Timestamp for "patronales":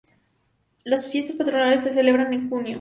1.35-1.83